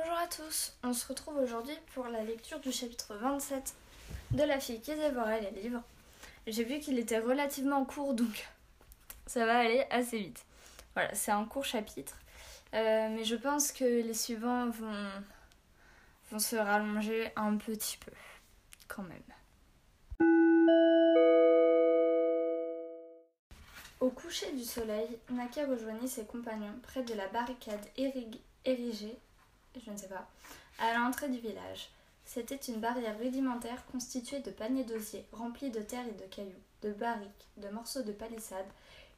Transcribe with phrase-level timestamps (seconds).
[0.00, 3.74] Bonjour à tous, on se retrouve aujourd'hui pour la lecture du chapitre 27
[4.30, 5.82] de La fille qui dévorait les livres.
[6.46, 8.48] J'ai vu qu'il était relativement court donc
[9.26, 10.44] ça va aller assez vite.
[10.94, 12.16] Voilà, c'est un court chapitre,
[12.74, 15.10] euh, mais je pense que les suivants vont,
[16.30, 18.12] vont se rallonger un petit peu
[18.86, 19.18] quand même.
[23.98, 29.18] Au coucher du soleil, Naka rejoignit ses compagnons près de la barricade érigée,
[29.84, 30.26] je ne sais pas,
[30.78, 31.90] à l'entrée du village.
[32.24, 36.92] C'était une barrière rudimentaire constituée de paniers d'osier remplis de terre et de cailloux, de
[36.92, 38.66] barriques, de morceaux de palissade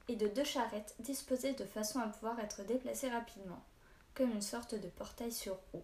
[0.09, 3.63] et de deux charrettes disposées de façon à pouvoir être déplacées rapidement,
[4.15, 5.83] comme une sorte de portail sur roue.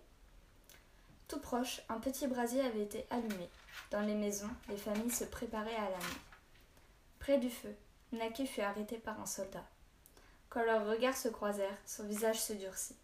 [1.28, 3.48] Tout proche, un petit brasier avait été allumé.
[3.90, 6.20] Dans les maisons, les familles se préparaient à la nuit.
[7.18, 7.74] Près du feu,
[8.12, 9.64] Nake fut arrêté par un soldat.
[10.48, 12.94] Quand leurs regards se croisèrent, son visage se durcit.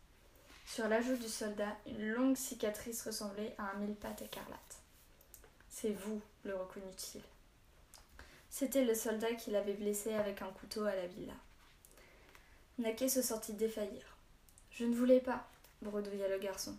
[0.73, 4.79] Sur la joue du soldat, une longue cicatrice ressemblait à un mille-pattes écarlate.
[5.69, 7.21] C'est vous, le reconnut-il.
[8.49, 11.35] C'était le soldat qui l'avait blessé avec un couteau à la villa.
[12.79, 14.17] Nake se sentit défaillir.
[14.71, 15.47] Je ne voulais pas,
[15.83, 16.75] bredouilla le garçon.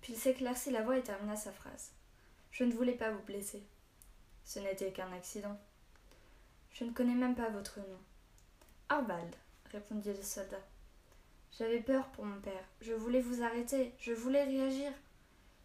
[0.00, 1.90] Puis il s'éclaircit la voix et termina sa phrase.
[2.52, 3.64] Je ne voulais pas vous blesser.
[4.44, 5.58] Ce n'était qu'un accident.
[6.70, 8.00] Je ne connais même pas votre nom.
[8.90, 9.34] Arvald,
[9.72, 10.62] répondit le soldat.
[11.58, 12.64] J'avais peur pour mon père.
[12.80, 13.94] Je voulais vous arrêter.
[13.98, 14.90] Je voulais réagir.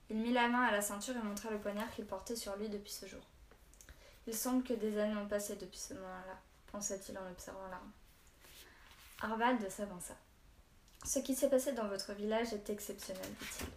[0.10, 2.70] Il mit la main à la ceinture et montra le poignard qu'il portait sur lui
[2.70, 3.22] depuis ce jour.
[4.28, 6.38] Il semble que des années ont passé depuis ce moment-là,
[6.72, 7.92] pensa-t-il en observant l'arme.
[9.22, 10.14] Arvald s'avança.
[11.04, 13.68] Ce qui s'est passé dans votre village est exceptionnel, dit-il.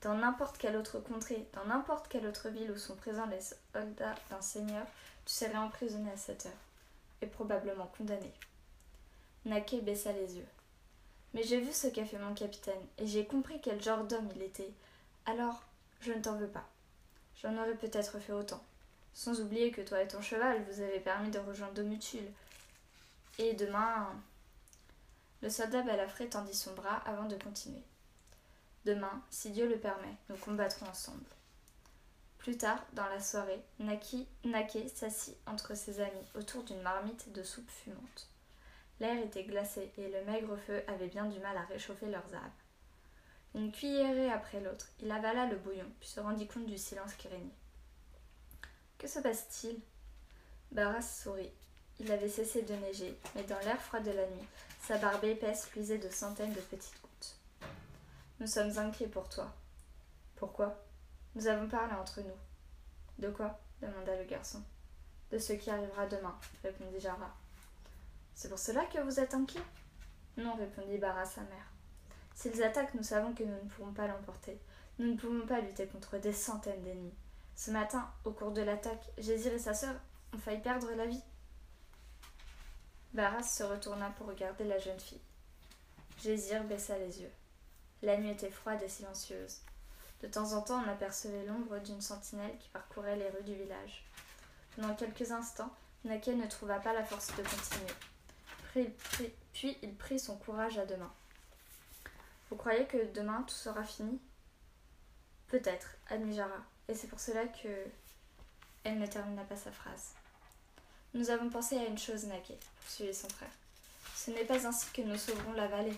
[0.00, 4.16] Dans n'importe quelle autre contrée, dans n'importe quelle autre ville où sont présents les soldats
[4.30, 4.86] d'un seigneur,
[5.24, 6.52] tu serais emprisonné à cette heure
[7.20, 8.32] et probablement condamné.
[9.44, 10.48] Nake baissa les yeux.
[11.34, 14.42] Mais j'ai vu ce qu'a fait mon capitaine, et j'ai compris quel genre d'homme il
[14.42, 14.72] était.
[15.24, 15.62] Alors,
[16.00, 16.68] je ne t'en veux pas.
[17.42, 18.62] J'en aurais peut-être fait autant.
[19.14, 22.30] Sans oublier que toi et ton cheval vous avez permis de rejoindre Domutule.
[23.38, 24.10] Et demain.
[25.42, 27.82] Le soldat balafré tendit son bras avant de continuer.
[28.84, 31.24] Demain, si Dieu le permet, nous combattrons ensemble.
[32.38, 37.42] Plus tard, dans la soirée, Naki, Nake s'assit entre ses amis autour d'une marmite de
[37.44, 38.28] soupe fumante.
[39.02, 42.52] L'air était glacé et le maigre feu avait bien du mal à réchauffer leurs âmes.
[43.56, 47.26] Une cuillerée après l'autre, il avala le bouillon, puis se rendit compte du silence qui
[47.26, 47.58] régnait.
[48.98, 49.80] Que se passe-t-il?
[50.70, 51.50] Barras sourit.
[51.98, 54.48] Il avait cessé de neiger, mais dans l'air froid de la nuit,
[54.80, 57.36] sa barbe épaisse luisait de centaines de petites gouttes.
[58.38, 59.52] Nous sommes inquiets pour toi.
[60.36, 60.80] Pourquoi
[61.34, 62.38] nous avons parlé entre nous.
[63.18, 63.58] De quoi?
[63.80, 64.62] demanda le garçon.
[65.32, 67.34] De ce qui arrivera demain, répondit Jara.
[68.34, 69.62] C'est pour cela que vous êtes inquiet?
[70.36, 71.72] Non, répondit Barra sa mère.
[72.34, 74.58] S'ils attaquent, nous savons que nous ne pourrons pas l'emporter.
[74.98, 77.14] Nous ne pouvons pas lutter contre des centaines d'ennemis.
[77.54, 79.94] Ce matin, au cours de l'attaque, Jésir et sa sœur
[80.34, 81.22] ont failli perdre la vie.
[83.12, 85.20] Barras se retourna pour regarder la jeune fille.
[86.22, 87.32] Jésir baissa les yeux.
[88.02, 89.58] La nuit était froide et silencieuse.
[90.22, 94.04] De temps en temps, on apercevait l'ombre d'une sentinelle qui parcourait les rues du village.
[94.76, 95.70] Pendant quelques instants,
[96.04, 97.92] Naquet ne trouva pas la force de continuer.
[98.72, 101.12] Puis il, prit, son courage à deux mains.
[102.50, 104.18] Vous croyez que demain tout sera fini?
[105.48, 107.68] Peut-être, admit Jara, et c'est pour cela que.
[108.84, 110.14] Elle ne termina pas sa phrase.
[111.14, 113.52] Nous avons pensé à une chose, Naquet, poursuivit son frère.
[114.16, 115.96] Ce n'est pas ainsi que nous sauverons la vallée.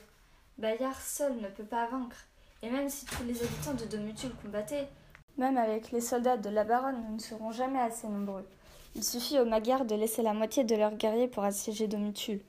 [0.59, 2.17] Bayard seul ne peut pas vaincre.
[2.63, 4.89] Et même si tous les habitants de Domutul combattaient,
[5.37, 8.47] même avec les soldats de la baronne, nous ne serons jamais assez nombreux.
[8.95, 12.41] Il suffit aux Magyars de laisser la moitié de leurs guerriers pour assiéger Domutul,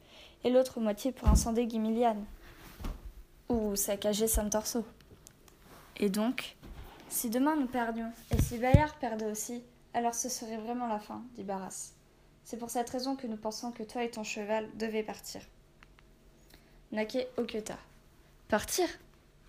[0.44, 2.18] et l'autre moitié pour incender Guimilian,
[3.50, 4.85] ou saccager Santorso.
[5.97, 6.56] Et donc,
[7.09, 9.63] si demain nous perdions, et si Bayard perdait aussi,
[9.94, 11.94] alors ce serait vraiment la fin, dit Barras.
[12.44, 15.41] C'est pour cette raison que nous pensons que toi et ton cheval devaient partir.
[16.91, 17.78] Nake hoqueta.
[18.47, 18.88] Partir?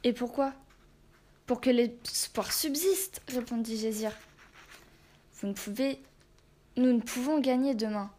[0.03, 0.55] Et pourquoi?
[1.47, 4.12] Pour que l'espoir subsiste, répondit Gésir.
[5.35, 6.00] Vous ne pouvez.
[6.77, 8.11] Nous ne pouvons gagner demain.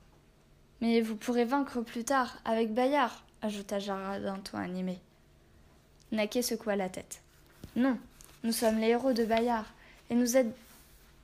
[0.82, 5.00] Mais vous pourrez vaincre plus tard, avec Bayard, ajouta Jara d'un ton animé.
[6.12, 7.22] Naquet secoua la tête.
[7.76, 7.98] Non,
[8.44, 9.66] nous sommes les héros de Bayard,
[10.10, 10.38] et nous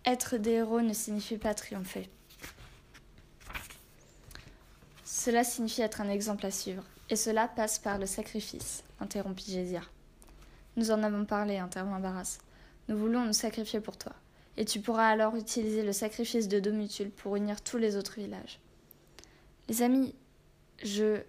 [0.05, 2.09] être des héros ne signifie pas triompher.
[5.05, 9.91] Cela signifie être un exemple à suivre, et cela passe par le sacrifice, interrompit Gésir.
[10.75, 12.39] Nous en avons parlé, intervint Barras.
[12.88, 14.13] Nous voulons nous sacrifier pour toi.
[14.57, 18.59] Et tu pourras alors utiliser le sacrifice de Domutul pour unir tous les autres villages.
[19.69, 20.13] Les amis,
[20.83, 21.21] je.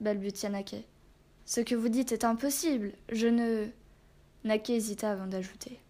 [0.00, 0.84] balbutia Naquet.
[1.44, 2.92] Ce que vous dites est impossible.
[3.10, 3.66] Je ne.
[4.44, 5.80] Nake hésita avant d'ajouter.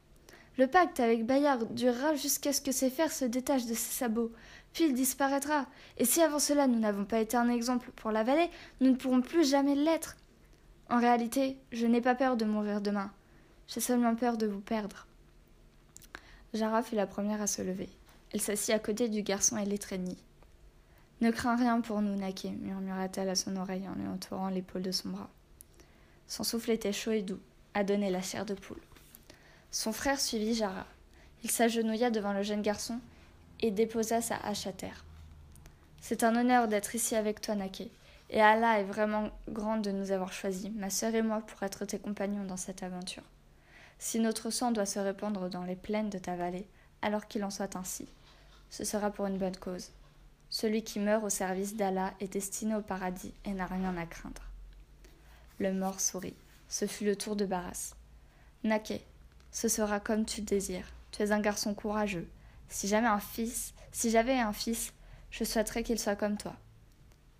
[0.56, 4.32] Le pacte avec Bayard durera jusqu'à ce que ses fers se détachent de ses sabots,
[4.72, 5.66] puis il disparaîtra.
[5.98, 8.48] Et si avant cela nous n'avons pas été un exemple pour la vallée,
[8.80, 10.16] nous ne pourrons plus jamais l'être.
[10.88, 13.10] En réalité, je n'ai pas peur de mourir demain.
[13.66, 15.08] J'ai seulement peur de vous perdre.
[16.52, 17.88] Jara fut la première à se lever.
[18.32, 20.18] Elle s'assit à côté du garçon et l'étreignit.
[21.20, 24.92] Ne crains rien pour nous, Nake, murmura-t-elle à son oreille en lui entourant l'épaule de
[24.92, 25.30] son bras.
[26.26, 27.40] Son souffle était chaud et doux,
[27.74, 28.80] à donner la chair de poule.
[29.70, 30.86] Son frère suivit Jara.
[31.42, 33.00] Il s'agenouilla devant le jeune garçon
[33.60, 35.04] et déposa sa hache à terre.
[36.00, 37.90] C'est un honneur d'être ici avec toi, Nake,
[38.30, 41.84] et Allah est vraiment grand de nous avoir choisis, ma sœur et moi, pour être
[41.84, 43.22] tes compagnons dans cette aventure.
[43.98, 46.66] Si notre sang doit se répandre dans les plaines de ta vallée,
[47.00, 48.08] alors qu'il en soit ainsi,
[48.70, 49.90] ce sera pour une bonne cause.
[50.50, 54.42] Celui qui meurt au service d'Allah est destiné au paradis et n'a rien à craindre.
[55.58, 56.36] Le mort sourit.
[56.68, 57.94] Ce fut le tour de Barras.
[58.62, 59.04] Nake,
[59.50, 60.92] ce sera comme tu le désires.
[61.10, 62.28] Tu es un garçon courageux.
[62.68, 64.92] Si jamais un fils, si j'avais un fils,
[65.30, 66.56] je souhaiterais qu'il soit comme toi.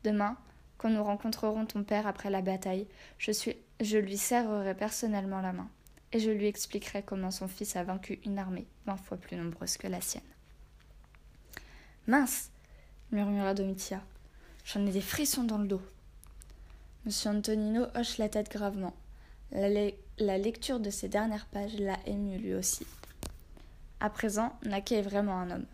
[0.04, 0.36] Demain,
[0.78, 2.86] quand nous rencontrerons ton père après la bataille,
[3.18, 3.32] je,
[3.80, 5.68] je lui serrerai personnellement la main,
[6.12, 9.76] et je lui expliquerai comment son fils a vaincu une armée vingt fois plus nombreuse
[9.76, 10.22] que la sienne.
[12.06, 12.50] Mince
[13.14, 14.02] murmura Domitia.
[14.64, 15.82] J'en ai des frissons dans le dos.
[17.06, 18.92] Monsieur Antonino hoche la tête gravement.
[19.52, 22.84] La, lecture de ces dernières pages l'a ému lui aussi.
[24.00, 25.66] À présent, Nake est vraiment un homme.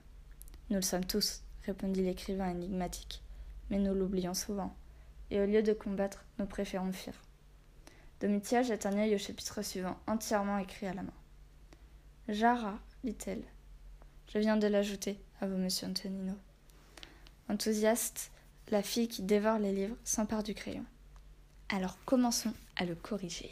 [0.68, 3.22] Nous le sommes tous, répondit l'écrivain énigmatique.
[3.70, 4.76] Mais nous l'oublions souvent.
[5.30, 7.14] Et au lieu de combattre, nous préférons fuir.
[8.20, 11.14] Domitia jette un œil au chapitre suivant, entièrement écrit à la main.
[12.28, 13.44] Jara, dit-elle.
[14.28, 16.34] Je viens de l'ajouter, à vous, monsieur Antonino.
[17.50, 18.30] Enthousiaste,
[18.70, 20.84] la fille qui dévore les livres s'empare du crayon.
[21.68, 23.50] Alors commençons à le corriger.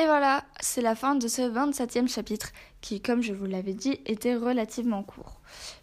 [0.00, 4.00] Et voilà, c'est la fin de ce 27e chapitre qui, comme je vous l'avais dit,
[4.04, 5.40] était relativement court.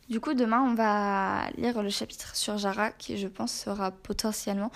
[0.09, 4.71] Du coup, demain, on va lire le chapitre sur Jara qui, je pense, sera potentiellement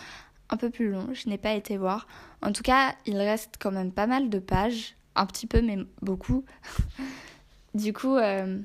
[0.50, 1.10] un peu plus long.
[1.14, 2.08] Je n'ai pas été voir.
[2.42, 4.96] En tout cas, il reste quand même pas mal de pages.
[5.16, 6.46] Un petit peu, mais beaucoup.
[7.74, 8.60] du coup, euh,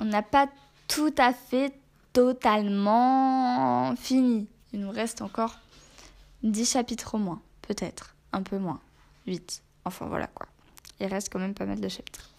[0.00, 0.48] on n'a pas
[0.88, 1.74] tout à fait
[2.12, 4.48] totalement fini.
[4.72, 5.58] Il nous reste encore
[6.42, 8.80] 10 chapitres au moins, peut-être, un peu moins.
[9.26, 9.62] 8.
[9.84, 10.46] Enfin voilà quoi.
[11.00, 12.29] Il reste quand même pas mal de chapitres.